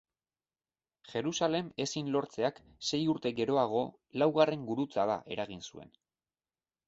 Jerusalem 1.09 1.67
ezin 1.85 2.07
lortzeak 2.15 2.57
sei 2.87 3.01
urte 3.15 3.33
geroago 3.41 3.83
Laugarren 4.23 4.63
Gurutzada 4.73 5.19
eragin 5.37 5.61
zuen. 5.73 5.93